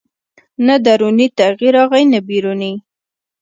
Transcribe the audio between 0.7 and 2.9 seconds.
دروني تغییر راغی نه بیروني